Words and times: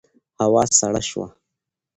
هوا 0.41 0.63
سړه 0.79 1.01
شوه. 1.09 1.27